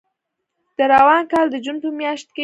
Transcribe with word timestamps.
د 0.77 0.79
روان 0.93 1.23
کال 1.31 1.45
د 1.51 1.55
جون 1.65 1.77
په 1.83 1.89
میاشت 1.99 2.27
کې 2.35 2.39